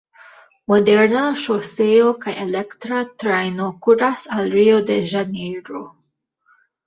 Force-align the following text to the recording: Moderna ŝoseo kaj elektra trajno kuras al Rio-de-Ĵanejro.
Moderna 0.71 1.25
ŝoseo 1.41 2.07
kaj 2.23 2.31
elektra 2.45 3.03
trajno 3.23 3.67
kuras 3.87 4.25
al 4.37 4.49
Rio-de-Ĵanejro. 4.57 5.83